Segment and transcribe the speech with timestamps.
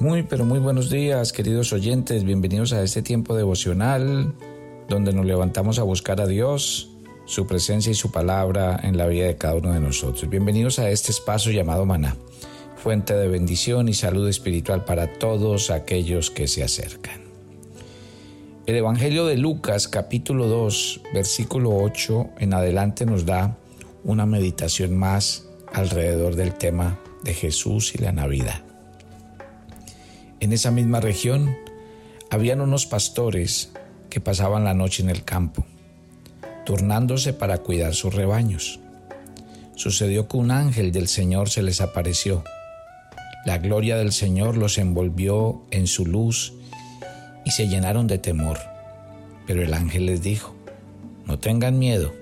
[0.00, 2.22] Muy, pero muy buenos días, queridos oyentes.
[2.22, 4.32] Bienvenidos a este tiempo devocional
[4.88, 6.90] donde nos levantamos a buscar a Dios,
[7.24, 10.30] su presencia y su palabra en la vida de cada uno de nosotros.
[10.30, 12.14] Bienvenidos a este espacio llamado Maná,
[12.76, 17.22] fuente de bendición y salud espiritual para todos aquellos que se acercan.
[18.66, 23.58] El Evangelio de Lucas capítulo 2, versículo 8 en adelante nos da
[24.04, 28.67] una meditación más alrededor del tema de Jesús y la Navidad.
[30.40, 31.56] En esa misma región
[32.30, 33.72] habían unos pastores
[34.08, 35.64] que pasaban la noche en el campo,
[36.64, 38.78] turnándose para cuidar sus rebaños.
[39.74, 42.44] Sucedió que un ángel del Señor se les apareció.
[43.44, 46.52] La gloria del Señor los envolvió en su luz
[47.44, 48.58] y se llenaron de temor.
[49.46, 50.54] Pero el ángel les dijo,
[51.26, 52.12] no tengan miedo,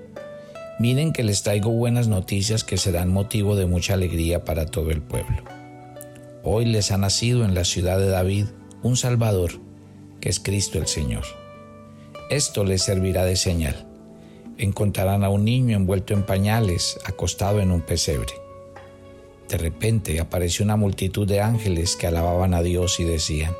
[0.79, 5.03] miren que les traigo buenas noticias que serán motivo de mucha alegría para todo el
[5.03, 5.56] pueblo.
[6.49, 8.47] Hoy les ha nacido en la ciudad de David
[8.85, 9.51] un Salvador,
[10.21, 11.25] que es Cristo el Señor.
[12.31, 13.89] Esto les servirá de señal.
[14.57, 18.33] Encontrarán a un niño envuelto en pañales, acostado en un pesebre.
[19.49, 23.53] De repente apareció una multitud de ángeles que alababan a Dios y decían,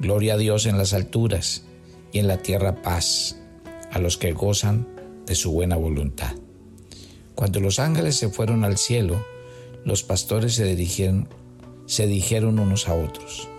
[0.00, 1.66] Gloria a Dios en las alturas
[2.10, 3.36] y en la tierra paz
[3.90, 4.88] a los que gozan
[5.26, 6.36] de su buena voluntad.
[7.34, 9.22] Cuando los ángeles se fueron al cielo,
[9.84, 11.28] los pastores se dirigieron
[11.92, 13.50] se dijeron unos a otros,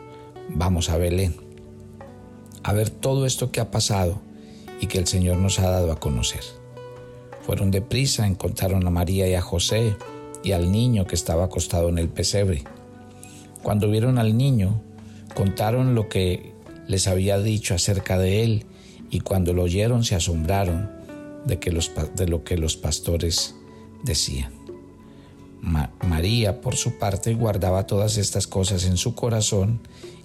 [0.50, 1.36] vamos a Belén,
[2.64, 4.24] a ver todo esto que ha pasado
[4.82, 6.42] y que el Señor nos ha dado a conocer.
[7.44, 9.96] Fueron deprisa, encontraron a María y a José
[10.44, 12.64] y al niño que estaba acostado en el pesebre.
[13.62, 14.82] Cuando vieron al niño,
[15.36, 16.54] contaron lo que
[16.88, 18.66] les había dicho acerca de él
[19.12, 20.90] y cuando lo oyeron se asombraron
[21.46, 23.54] de, que de lo que los pastores
[24.04, 24.63] decían.
[25.64, 29.80] María, por su parte, guardaba todas estas cosas en su corazón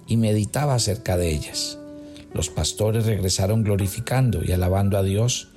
[0.05, 1.77] y meditaba acerca de ellas.
[2.33, 5.47] Los pastores regresaron glorificando y alabando a Dios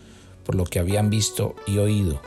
[0.44, 2.20] por lo que habían visto y oído,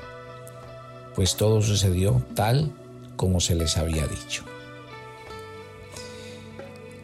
[1.16, 2.72] pues todo sucedió tal
[3.16, 4.44] como se les había dicho.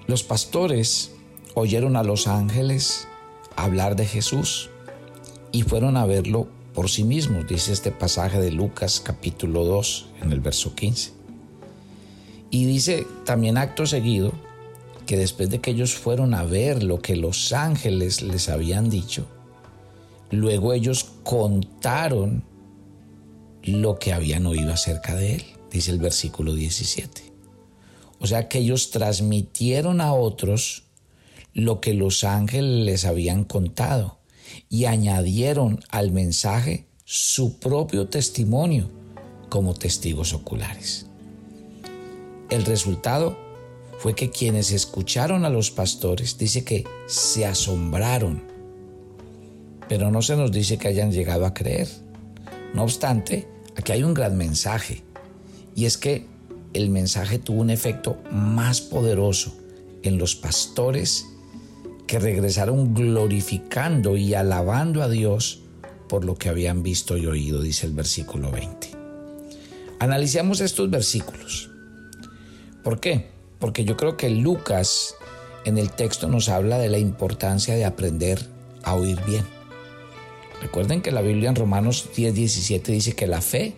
[0.07, 1.13] Los pastores
[1.55, 3.07] oyeron a los ángeles
[3.55, 4.69] hablar de Jesús
[5.51, 10.31] y fueron a verlo por sí mismos, dice este pasaje de Lucas capítulo 2 en
[10.31, 11.11] el verso 15.
[12.49, 14.31] Y dice también acto seguido
[15.05, 19.27] que después de que ellos fueron a ver lo que los ángeles les habían dicho,
[20.29, 22.43] luego ellos contaron
[23.63, 27.31] lo que habían oído acerca de él, dice el versículo 17.
[28.19, 30.83] O sea que ellos transmitieron a otros
[31.53, 34.20] lo que los ángeles les habían contado
[34.69, 38.89] y añadieron al mensaje su propio testimonio
[39.49, 41.07] como testigos oculares.
[42.49, 43.37] El resultado
[43.99, 48.43] fue que quienes escucharon a los pastores dice que se asombraron,
[49.87, 51.87] pero no se nos dice que hayan llegado a creer.
[52.73, 55.03] No obstante, aquí hay un gran mensaje,
[55.75, 56.25] y es que
[56.73, 59.53] el mensaje tuvo un efecto más poderoso
[60.03, 61.25] en los pastores
[62.11, 65.61] que regresaron glorificando y alabando a Dios
[66.09, 68.89] por lo que habían visto y oído, dice el versículo 20.
[69.97, 71.69] Analicemos estos versículos.
[72.83, 73.29] ¿Por qué?
[73.59, 75.15] Porque yo creo que Lucas
[75.63, 78.45] en el texto nos habla de la importancia de aprender
[78.83, 79.45] a oír bien.
[80.61, 83.77] Recuerden que la Biblia en Romanos 10, 17 dice que la fe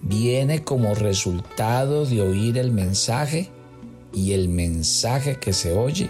[0.00, 3.50] viene como resultado de oír el mensaje
[4.14, 6.08] y el mensaje que se oye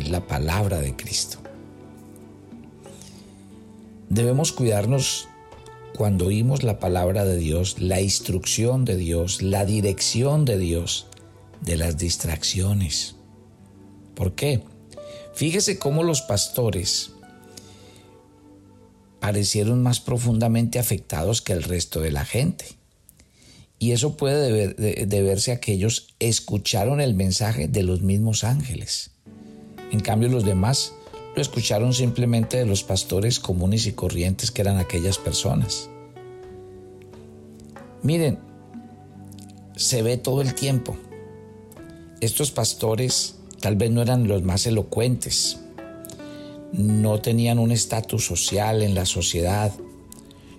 [0.00, 1.38] es la palabra de Cristo.
[4.08, 5.28] Debemos cuidarnos
[5.96, 11.06] cuando oímos la palabra de Dios, la instrucción de Dios, la dirección de Dios,
[11.62, 13.16] de las distracciones.
[14.14, 14.62] ¿Por qué?
[15.34, 17.12] Fíjese cómo los pastores
[19.20, 22.66] parecieron más profundamente afectados que el resto de la gente.
[23.78, 24.74] Y eso puede
[25.06, 29.15] deberse a que ellos escucharon el mensaje de los mismos ángeles.
[29.92, 30.94] En cambio los demás
[31.36, 35.90] lo escucharon simplemente de los pastores comunes y corrientes que eran aquellas personas.
[38.02, 38.38] Miren,
[39.76, 40.96] se ve todo el tiempo.
[42.20, 45.60] Estos pastores tal vez no eran los más elocuentes,
[46.72, 49.72] no tenían un estatus social en la sociedad,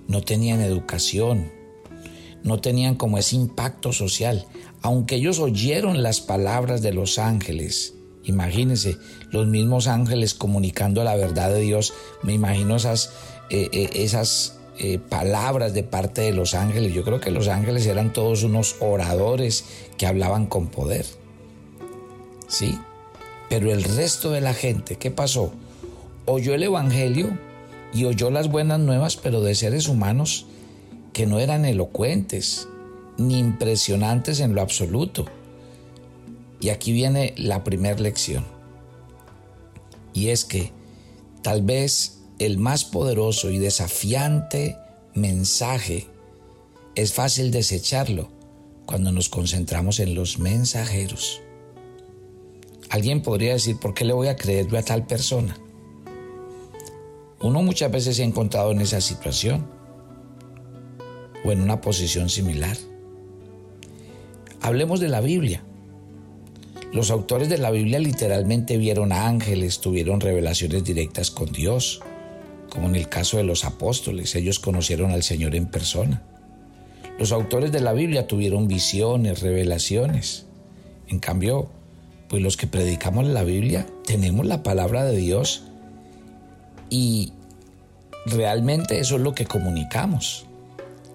[0.08, 1.52] no tenían educación,
[2.44, 4.46] no tenían como ese impacto social,
[4.82, 7.97] aunque ellos oyeron las palabras de los ángeles
[8.28, 8.98] Imagínense,
[9.32, 11.94] los mismos ángeles comunicando la verdad de Dios.
[12.24, 13.12] Me imagino esas,
[13.50, 16.94] eh, eh, esas eh, palabras de parte de los ángeles.
[16.94, 19.64] Yo creo que los ángeles eran todos unos oradores
[19.98, 21.06] que hablaban con poder.
[22.48, 22.78] ¿sí?
[23.50, 25.54] Pero el resto de la gente, ¿qué pasó?
[26.26, 27.38] Oyó el Evangelio
[27.94, 30.48] y oyó las buenas nuevas, pero de seres humanos
[31.14, 32.68] que no eran elocuentes
[33.18, 35.26] ni impresionantes en lo absoluto.
[36.59, 38.45] Y aquí viene la primera lección.
[40.13, 40.71] Y es que
[41.44, 44.77] tal vez el más poderoso y desafiante
[45.13, 46.07] mensaje
[46.95, 48.30] es fácil desecharlo
[48.86, 51.42] cuando nos concentramos en los mensajeros.
[52.89, 55.57] Alguien podría decir, ¿por qué le voy a creerle a tal persona?
[57.39, 59.68] Uno muchas veces se ha encontrado en esa situación
[61.44, 62.77] o en una posición similar.
[64.62, 65.63] Hablemos de la Biblia.
[66.94, 72.01] Los autores de la Biblia literalmente vieron ángeles, tuvieron revelaciones directas con Dios,
[72.69, 76.24] como en el caso de los apóstoles, ellos conocieron al Señor en persona.
[77.19, 80.45] Los autores de la Biblia tuvieron visiones, revelaciones.
[81.07, 81.69] En cambio,
[82.30, 85.63] pues los que predicamos la Biblia tenemos la palabra de Dios
[86.90, 87.33] y
[88.25, 90.47] realmente eso es lo que comunicamos.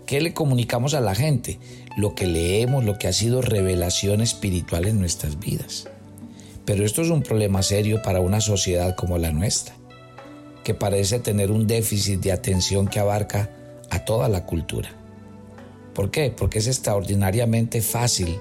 [0.07, 1.59] ¿Qué le comunicamos a la gente?
[1.97, 5.89] Lo que leemos, lo que ha sido revelación espiritual en nuestras vidas.
[6.65, 9.75] Pero esto es un problema serio para una sociedad como la nuestra,
[10.65, 13.51] que parece tener un déficit de atención que abarca
[13.91, 14.91] a toda la cultura.
[15.95, 16.31] ¿Por qué?
[16.31, 18.39] Porque es extraordinariamente fácil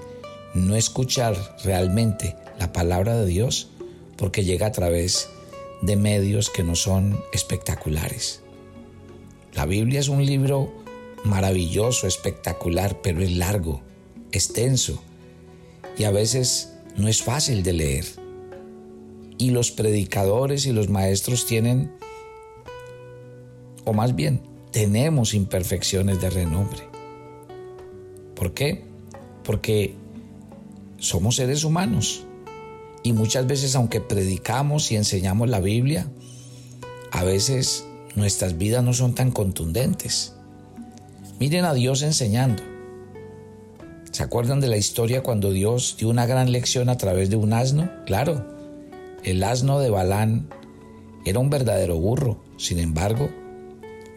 [0.54, 3.70] no escuchar realmente la palabra de Dios
[4.16, 5.28] porque llega a través
[5.82, 8.42] de medios que no son espectaculares.
[9.54, 10.72] La Biblia es un libro
[11.24, 13.82] maravilloso, espectacular, pero es largo,
[14.32, 15.02] extenso
[15.96, 18.06] y a veces no es fácil de leer.
[19.38, 21.92] Y los predicadores y los maestros tienen,
[23.84, 26.88] o más bien, tenemos imperfecciones de renombre.
[28.34, 28.84] ¿Por qué?
[29.44, 29.94] Porque
[30.98, 32.24] somos seres humanos
[33.02, 36.06] y muchas veces aunque predicamos y enseñamos la Biblia,
[37.10, 37.84] a veces
[38.14, 40.34] nuestras vidas no son tan contundentes.
[41.38, 42.62] Miren a Dios enseñando.
[44.12, 47.52] ¿Se acuerdan de la historia cuando Dios dio una gran lección a través de un
[47.52, 47.90] asno?
[48.04, 48.46] Claro,
[49.24, 50.48] el asno de Balán
[51.24, 52.42] era un verdadero burro.
[52.58, 53.30] Sin embargo,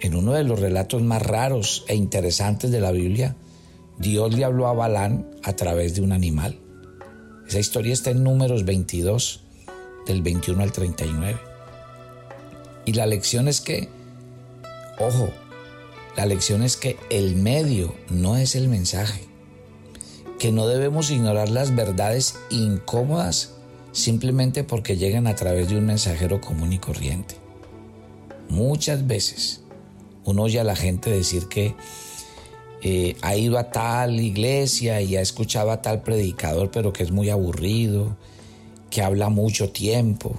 [0.01, 3.35] en uno de los relatos más raros e interesantes de la Biblia,
[3.97, 6.59] Dios le habló a Balán a través de un animal.
[7.47, 9.41] Esa historia está en números 22,
[10.05, 11.39] del 21 al 39.
[12.85, 13.89] Y la lección es que,
[14.99, 15.29] ojo,
[16.15, 19.21] la lección es que el medio no es el mensaje,
[20.39, 23.53] que no debemos ignorar las verdades incómodas
[23.91, 27.35] simplemente porque llegan a través de un mensajero común y corriente.
[28.49, 29.61] Muchas veces
[30.25, 31.75] uno oye a la gente decir que
[32.81, 37.11] eh, ha ido a tal iglesia y ha escuchado a tal predicador, pero que es
[37.11, 38.17] muy aburrido,
[38.89, 40.35] que habla mucho tiempo.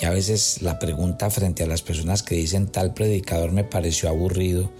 [0.00, 4.08] Y a veces la pregunta frente a las personas que dicen tal predicador me pareció
[4.08, 4.70] aburrido,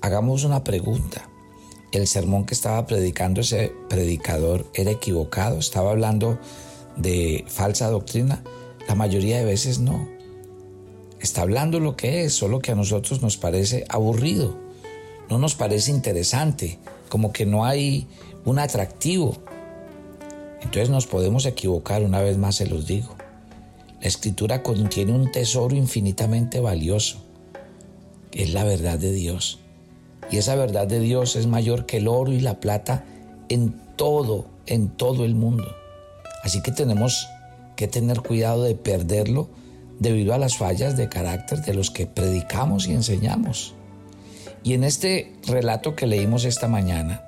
[0.00, 1.28] hagamos una pregunta.
[1.90, 5.58] ¿El sermón que estaba predicando ese predicador era equivocado?
[5.58, 6.38] ¿Estaba hablando
[6.96, 8.42] de falsa doctrina?
[8.88, 10.08] La mayoría de veces no.
[11.20, 14.62] Está hablando lo que es, solo que a nosotros nos parece aburrido
[15.32, 16.78] no nos parece interesante,
[17.08, 18.06] como que no hay
[18.44, 19.38] un atractivo.
[20.60, 23.16] Entonces nos podemos equivocar, una vez más se los digo.
[24.02, 27.22] La escritura contiene un tesoro infinitamente valioso,
[28.32, 29.60] que es la verdad de Dios.
[30.28, 33.04] Y esa verdad de Dios es mayor que el oro y la plata
[33.48, 35.72] en todo, en todo el mundo.
[36.42, 37.28] Así que tenemos
[37.76, 39.48] que tener cuidado de perderlo
[40.00, 43.74] debido a las fallas de carácter de los que predicamos y enseñamos.
[44.64, 47.22] Y en este relato que leímos esta mañana,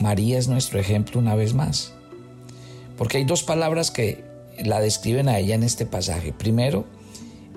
[0.00, 1.92] María es nuestro ejemplo una vez más.
[2.98, 6.32] Porque hay dos palabras que la describen a ella en este pasaje.
[6.32, 6.84] Primero,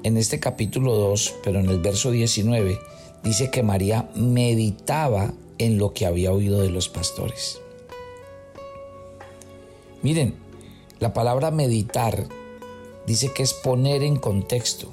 [0.04, 2.80] en este capítulo 2, pero en el verso 19,
[3.24, 7.60] dice que María meditaba en lo que había oído de los pastores.
[10.02, 10.36] Miren,
[11.00, 12.28] la palabra meditar
[13.08, 14.90] dice que es poner en contexto,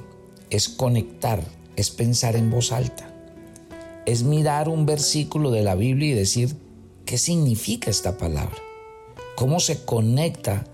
[0.51, 1.43] es conectar,
[1.77, 3.13] es pensar en voz alta
[4.07, 6.57] es mirar un versículo de la Biblia y decir,
[7.05, 8.57] ¿qué significa esta palabra?
[9.37, 10.65] ¿Cómo se conecta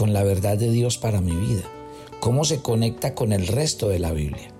[0.00, 1.64] con la verdad de Dios para mi vida?
[2.20, 4.50] ¿Cómo se conecta con el resto de la Biblia?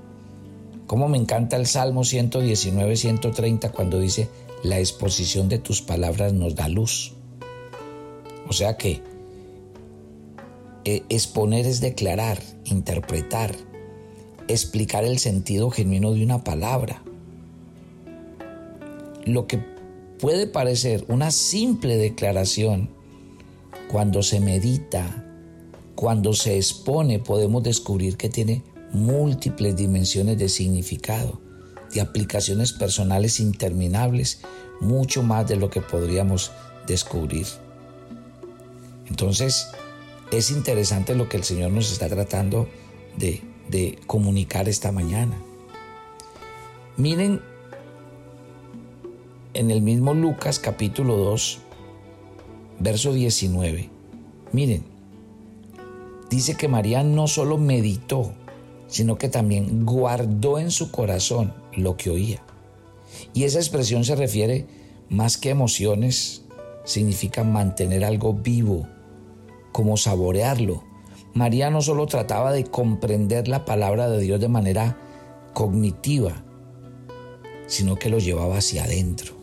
[0.86, 4.28] ¿Cómo me encanta el Salmo 119, 130 cuando dice,
[4.62, 7.14] la exposición de tus palabras nos da luz?
[8.48, 9.00] O sea que
[10.84, 13.56] eh, exponer es declarar, interpretar,
[14.46, 17.02] explicar el sentido genuino de una palabra
[19.24, 19.58] lo que
[20.18, 22.90] puede parecer una simple declaración
[23.90, 25.19] cuando se medita,
[26.00, 31.42] cuando se expone, podemos descubrir que tiene múltiples dimensiones de significado,
[31.92, 34.40] de aplicaciones personales interminables,
[34.80, 36.52] mucho más de lo que podríamos
[36.86, 37.46] descubrir.
[39.10, 39.68] Entonces,
[40.32, 42.66] es interesante lo que el Señor nos está tratando
[43.18, 45.36] de, de comunicar esta mañana.
[46.96, 47.42] Miren
[49.52, 51.58] en el mismo Lucas capítulo 2,
[52.78, 53.90] verso 19.
[54.52, 54.89] Miren,
[56.30, 58.32] dice que María no solo meditó,
[58.86, 62.42] sino que también guardó en su corazón lo que oía.
[63.34, 64.66] Y esa expresión se refiere
[65.08, 66.44] más que emociones,
[66.84, 68.86] significa mantener algo vivo,
[69.72, 70.84] como saborearlo.
[71.34, 74.98] María no solo trataba de comprender la palabra de Dios de manera
[75.52, 76.44] cognitiva,
[77.66, 79.34] sino que lo llevaba hacia adentro,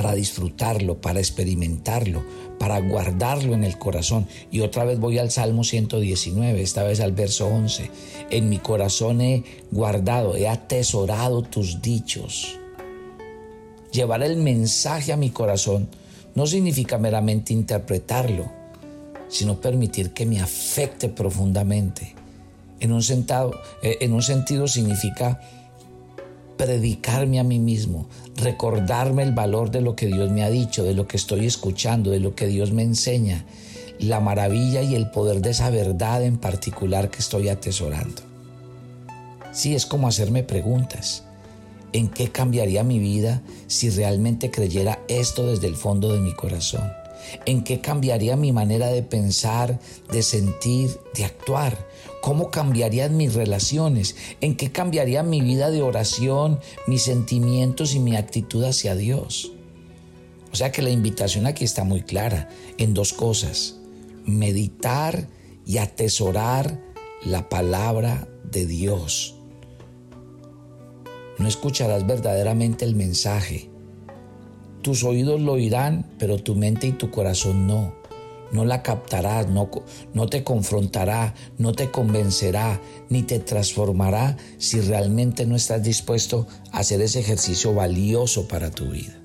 [0.00, 2.24] para disfrutarlo, para experimentarlo,
[2.58, 4.26] para guardarlo en el corazón.
[4.50, 7.90] Y otra vez voy al Salmo 119, esta vez al verso 11.
[8.30, 12.58] En mi corazón he guardado, he atesorado tus dichos.
[13.92, 15.90] Llevar el mensaje a mi corazón
[16.34, 18.50] no significa meramente interpretarlo,
[19.28, 22.14] sino permitir que me afecte profundamente.
[22.80, 23.52] En un, sentado,
[23.82, 25.42] eh, en un sentido significa
[26.60, 30.92] predicarme a mí mismo, recordarme el valor de lo que Dios me ha dicho, de
[30.92, 33.46] lo que estoy escuchando, de lo que Dios me enseña,
[33.98, 38.20] la maravilla y el poder de esa verdad en particular que estoy atesorando.
[39.52, 41.24] Sí, es como hacerme preguntas.
[41.94, 46.99] ¿En qué cambiaría mi vida si realmente creyera esto desde el fondo de mi corazón?
[47.46, 49.78] ¿En qué cambiaría mi manera de pensar,
[50.10, 51.88] de sentir, de actuar?
[52.22, 54.16] ¿Cómo cambiarían mis relaciones?
[54.40, 59.52] ¿En qué cambiaría mi vida de oración, mis sentimientos y mi actitud hacia Dios?
[60.52, 63.76] O sea que la invitación aquí está muy clara en dos cosas.
[64.26, 65.28] Meditar
[65.64, 66.80] y atesorar
[67.24, 69.36] la palabra de Dios.
[71.38, 73.69] No escucharás verdaderamente el mensaje.
[74.82, 78.00] Tus oídos lo oirán, pero tu mente y tu corazón no
[78.52, 79.70] no la captarás, no,
[80.12, 86.80] no te confrontará, no te convencerá, ni te transformará si realmente no estás dispuesto a
[86.80, 89.16] hacer ese ejercicio valioso para tu vida.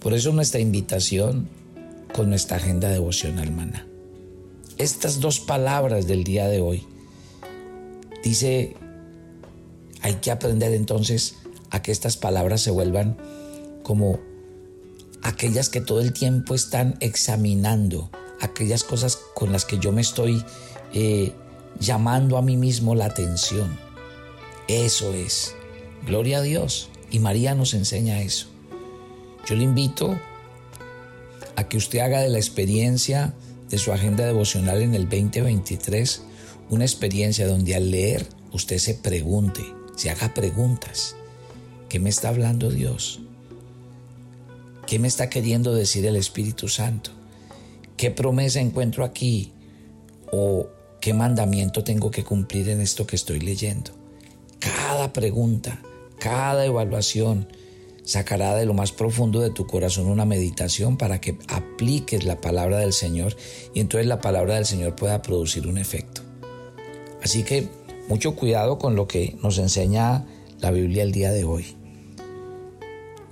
[0.00, 1.48] Por eso nuestra invitación
[2.12, 3.86] con nuestra agenda devocional, hermana.
[4.78, 6.86] Estas dos palabras del día de hoy
[8.22, 8.76] dice,
[10.00, 11.36] hay que aprender entonces
[11.70, 13.16] a que estas palabras se vuelvan
[13.84, 14.18] como
[15.22, 18.10] aquellas que todo el tiempo están examinando,
[18.40, 20.44] aquellas cosas con las que yo me estoy
[20.92, 21.32] eh,
[21.78, 23.78] llamando a mí mismo la atención.
[24.66, 25.54] Eso es.
[26.06, 26.88] Gloria a Dios.
[27.10, 28.48] Y María nos enseña eso.
[29.46, 30.18] Yo le invito
[31.54, 33.34] a que usted haga de la experiencia
[33.68, 36.22] de su agenda devocional en el 2023
[36.70, 39.62] una experiencia donde al leer usted se pregunte,
[39.96, 41.14] se haga preguntas.
[41.88, 43.20] ¿Qué me está hablando Dios?
[44.86, 47.10] ¿Qué me está queriendo decir el Espíritu Santo?
[47.96, 49.52] ¿Qué promesa encuentro aquí?
[50.30, 50.68] ¿O
[51.00, 53.92] qué mandamiento tengo que cumplir en esto que estoy leyendo?
[54.58, 55.80] Cada pregunta,
[56.18, 57.48] cada evaluación
[58.04, 62.78] sacará de lo más profundo de tu corazón una meditación para que apliques la palabra
[62.78, 63.34] del Señor
[63.72, 66.20] y entonces la palabra del Señor pueda producir un efecto.
[67.22, 67.68] Así que
[68.08, 70.26] mucho cuidado con lo que nos enseña
[70.60, 71.74] la Biblia el día de hoy.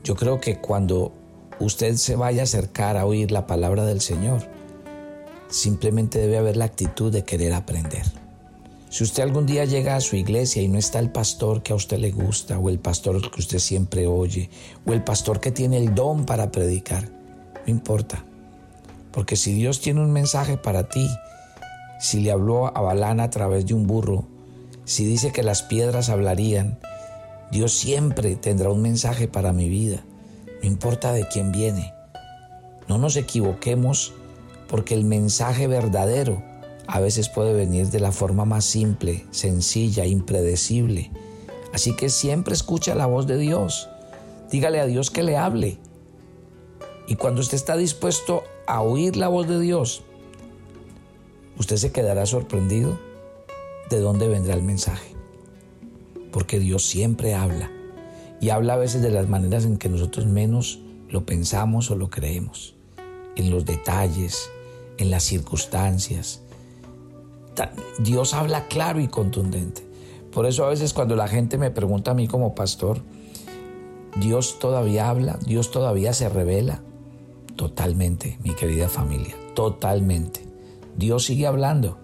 [0.02, 1.12] Yo creo que cuando
[1.61, 4.42] usted se vaya a acercar a oír la palabra del Señor.
[5.49, 8.04] Simplemente debe haber la actitud de querer aprender.
[8.88, 11.76] Si usted algún día llega a su iglesia y no está el pastor que a
[11.76, 14.50] usted le gusta, o el pastor que usted siempre oye,
[14.85, 17.09] o el pastor que tiene el don para predicar,
[17.66, 18.25] no importa.
[19.11, 21.09] Porque si Dios tiene un mensaje para ti,
[22.00, 24.26] si le habló a Balán a través de un burro,
[24.85, 26.78] si dice que las piedras hablarían,
[27.50, 30.02] Dios siempre tendrá un mensaje para mi vida
[30.62, 31.92] no importa de quién viene.
[32.88, 34.14] No nos equivoquemos
[34.69, 36.42] porque el mensaje verdadero
[36.87, 41.11] a veces puede venir de la forma más simple, sencilla, impredecible.
[41.73, 43.88] Así que siempre escucha la voz de Dios.
[44.50, 45.78] Dígale a Dios que le hable.
[47.09, 50.04] Y cuando usted está dispuesto a oír la voz de Dios,
[51.59, 52.99] usted se quedará sorprendido
[53.90, 55.14] de dónde vendrá el mensaje.
[56.31, 57.71] Porque Dios siempre habla
[58.42, 62.11] y habla a veces de las maneras en que nosotros menos lo pensamos o lo
[62.11, 62.75] creemos,
[63.37, 64.50] en los detalles,
[64.99, 66.42] en las circunstancias.
[68.00, 69.87] Dios habla claro y contundente.
[70.32, 73.00] Por eso a veces cuando la gente me pregunta a mí como pastor,
[74.16, 75.38] ¿Dios todavía habla?
[75.46, 76.82] ¿Dios todavía se revela?
[77.54, 80.44] Totalmente, mi querida familia, totalmente.
[80.96, 81.99] Dios sigue hablando,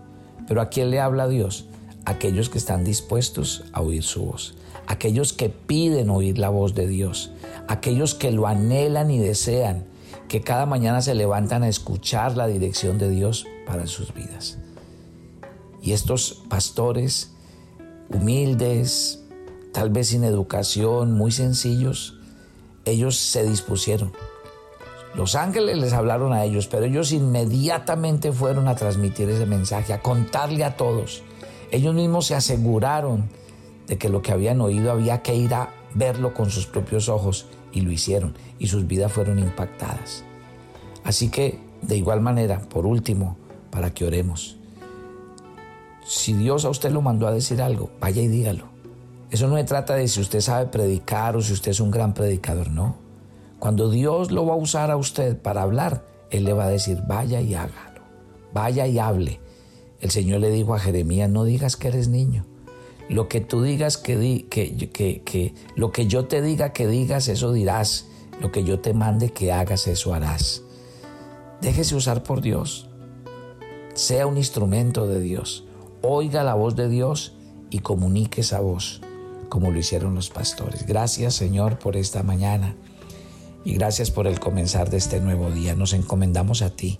[0.46, 1.66] pero ¿a quién le habla Dios?
[2.04, 4.54] Aquellos que están dispuestos a oír su voz,
[4.88, 7.30] aquellos que piden oír la voz de Dios,
[7.68, 9.84] aquellos que lo anhelan y desean,
[10.28, 14.58] que cada mañana se levantan a escuchar la dirección de Dios para sus vidas.
[15.82, 17.32] Y estos pastores
[18.08, 19.22] humildes,
[19.72, 22.18] tal vez sin educación, muy sencillos,
[22.86, 24.12] ellos se dispusieron.
[25.14, 30.00] Los ángeles les hablaron a ellos, pero ellos inmediatamente fueron a transmitir ese mensaje, a
[30.00, 31.22] contarle a todos.
[31.70, 33.28] Ellos mismos se aseguraron
[33.88, 37.46] de que lo que habían oído había que ir a verlo con sus propios ojos
[37.72, 40.24] y lo hicieron y sus vidas fueron impactadas.
[41.02, 43.36] Así que, de igual manera, por último,
[43.70, 44.58] para que oremos,
[46.08, 48.64] si Dios a usted lo mandó a decir algo, vaya y dígalo.
[49.30, 52.14] Eso no se trata de si usted sabe predicar o si usted es un gran
[52.14, 52.96] predicador, no.
[53.58, 57.02] Cuando Dios lo va a usar a usted para hablar, Él le va a decir,
[57.06, 58.00] vaya y hágalo,
[58.54, 59.40] vaya y hable.
[60.00, 62.46] El Señor le dijo a Jeremías, no digas que eres niño.
[63.08, 66.86] Lo que tú digas que, di, que, que, que, lo que yo te diga que
[66.86, 68.06] digas, eso dirás.
[68.40, 70.62] Lo que yo te mande que hagas, eso harás.
[71.60, 72.88] Déjese usar por Dios.
[73.94, 75.64] Sea un instrumento de Dios
[76.02, 77.34] oiga la voz de Dios
[77.70, 79.00] y comunique esa voz,
[79.48, 80.86] como lo hicieron los pastores.
[80.86, 82.76] Gracias Señor por esta mañana
[83.64, 85.74] y gracias por el comenzar de este nuevo día.
[85.74, 86.98] Nos encomendamos a ti.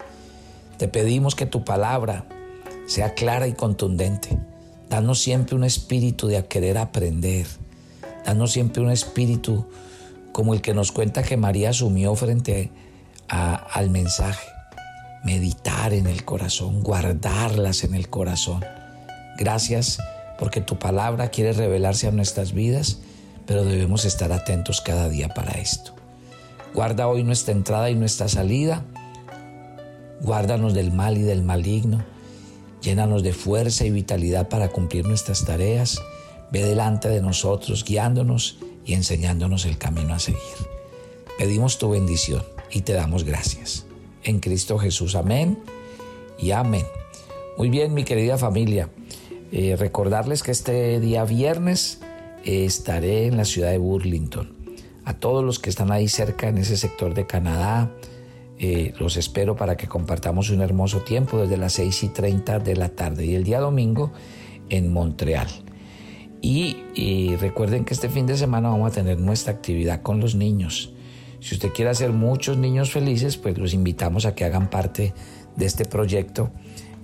[0.76, 2.28] Te pedimos que tu palabra
[2.86, 4.38] sea clara y contundente.
[4.90, 7.46] Danos siempre un espíritu de querer aprender.
[8.24, 9.66] Danos siempre un espíritu
[10.32, 12.70] como el que nos cuenta que María asumió frente
[13.28, 14.46] al mensaje.
[15.24, 18.64] Meditar en el corazón, guardarlas en el corazón
[19.38, 19.98] Gracias
[20.36, 22.98] porque tu palabra quiere revelarse a nuestras vidas,
[23.46, 25.92] pero debemos estar atentos cada día para esto.
[26.74, 28.82] Guarda hoy nuestra entrada y nuestra salida.
[30.20, 32.04] Guárdanos del mal y del maligno.
[32.80, 36.00] Llénanos de fuerza y vitalidad para cumplir nuestras tareas.
[36.52, 40.40] Ve delante de nosotros, guiándonos y enseñándonos el camino a seguir.
[41.38, 43.84] Pedimos tu bendición y te damos gracias.
[44.22, 45.58] En Cristo Jesús, amén
[46.38, 46.86] y amén.
[47.56, 48.88] Muy bien, mi querida familia.
[49.50, 52.00] Eh, recordarles que este día viernes
[52.44, 54.56] eh, estaré en la ciudad de Burlington.
[55.04, 57.90] A todos los que están ahí cerca en ese sector de Canadá,
[58.58, 62.76] eh, los espero para que compartamos un hermoso tiempo desde las 6 y 30 de
[62.76, 64.12] la tarde y el día domingo
[64.68, 65.48] en Montreal.
[66.40, 70.92] Y, recuerden que este fin de semana vamos a tener nuestra actividad con los niños.
[71.40, 75.14] Si usted quiere hacer muchos niños felices, pues los invitamos a que hagan parte
[75.56, 76.50] de este proyecto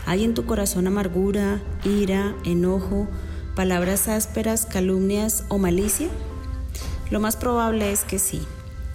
[0.07, 3.07] ¿Hay en tu corazón amargura, ira, enojo,
[3.55, 6.07] palabras ásperas, calumnias o malicia?
[7.11, 8.41] Lo más probable es que sí.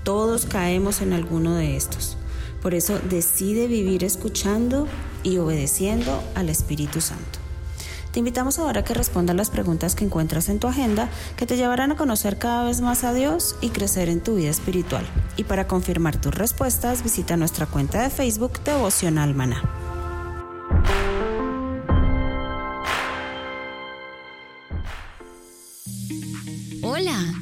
[0.03, 2.17] Todos caemos en alguno de estos.
[2.61, 4.89] Por eso decide vivir escuchando
[5.23, 7.46] y obedeciendo al Espíritu Santo.
[8.17, 11.59] Te invitamos ahora a que respondas las preguntas que encuentras en tu agenda que te
[11.59, 15.05] llevarán a conocer cada vez más a Dios y crecer en tu vida espiritual.
[15.37, 19.86] Y para confirmar tus respuestas, visita nuestra cuenta de Facebook Devocional Maná.